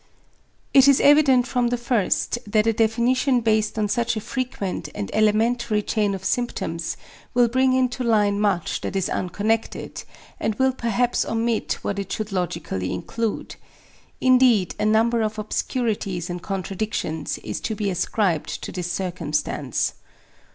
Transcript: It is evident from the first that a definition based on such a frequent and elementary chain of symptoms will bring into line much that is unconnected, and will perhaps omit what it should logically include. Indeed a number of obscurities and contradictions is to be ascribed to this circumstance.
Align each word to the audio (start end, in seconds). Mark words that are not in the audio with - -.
It 0.73 0.87
is 0.87 0.99
evident 0.99 1.45
from 1.45 1.67
the 1.67 1.77
first 1.77 2.39
that 2.47 2.65
a 2.65 2.73
definition 2.73 3.41
based 3.41 3.77
on 3.77 3.87
such 3.87 4.17
a 4.17 4.19
frequent 4.19 4.89
and 4.95 5.11
elementary 5.13 5.83
chain 5.83 6.15
of 6.15 6.25
symptoms 6.25 6.97
will 7.35 7.47
bring 7.47 7.73
into 7.73 8.03
line 8.03 8.39
much 8.39 8.81
that 8.81 8.95
is 8.95 9.09
unconnected, 9.11 10.03
and 10.39 10.55
will 10.55 10.73
perhaps 10.73 11.23
omit 11.23 11.73
what 11.83 11.99
it 11.99 12.11
should 12.11 12.31
logically 12.31 12.91
include. 12.91 13.57
Indeed 14.19 14.73
a 14.79 14.87
number 14.87 15.21
of 15.21 15.37
obscurities 15.37 16.31
and 16.31 16.41
contradictions 16.41 17.37
is 17.43 17.59
to 17.61 17.75
be 17.75 17.91
ascribed 17.91 18.63
to 18.63 18.71
this 18.71 18.91
circumstance. 18.91 19.93